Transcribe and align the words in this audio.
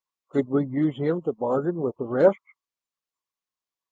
Could 0.29 0.49
we 0.49 0.65
use 0.65 0.97
him 0.97 1.21
to 1.21 1.31
bargain 1.33 1.79
with 1.79 1.95
the 1.97 2.05
rest?" 2.05 2.39